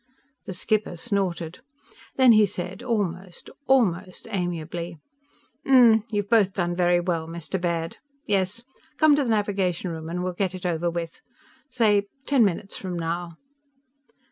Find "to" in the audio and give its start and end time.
9.15-9.23